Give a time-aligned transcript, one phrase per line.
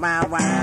[0.00, 0.59] wow, wow.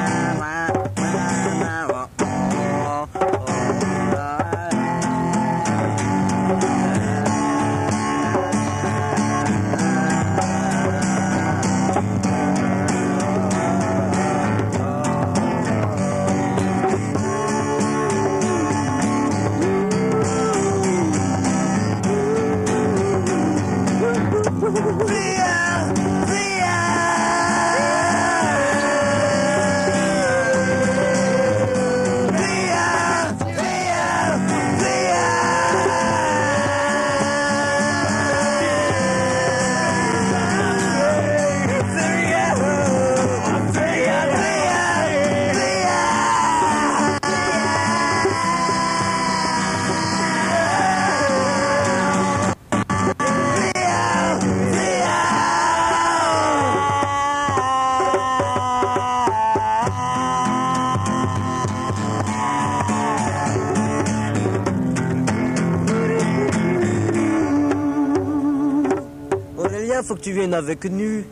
[69.97, 70.99] Aurélien, faut que tu viennes avec nous.
[70.99, 71.23] Ouais,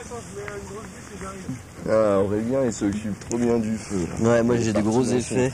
[0.00, 1.44] attends, je mets une grosse bûche et j'arrive.
[1.90, 4.06] Ah, Aurélien, il s'occupe trop bien du feu.
[4.22, 4.28] là.
[4.30, 5.52] Ouais, moi j'ai des gros effets.